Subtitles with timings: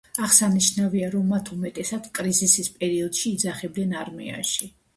[0.27, 4.75] აღსანიშნავია, რომ მათ უმეტესად კრიზისის პერიოდში იძახებდნენ არმიაში.